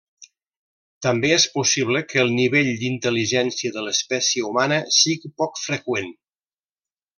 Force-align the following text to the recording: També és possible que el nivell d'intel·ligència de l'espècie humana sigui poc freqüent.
També 1.05 1.29
és 1.35 1.45
possible 1.57 2.01
que 2.13 2.21
el 2.23 2.33
nivell 2.39 2.71
d'intel·ligència 2.81 3.75
de 3.77 3.85
l'espècie 3.89 4.49
humana 4.49 4.83
sigui 5.03 5.33
poc 5.43 5.63
freqüent. 5.69 6.13